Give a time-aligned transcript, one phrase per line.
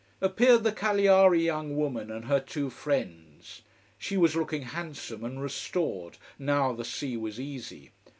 [0.19, 3.61] Appeared the Cagliari young woman and her two friends.
[3.99, 7.91] She was looking handsome and restored now the sea was easy.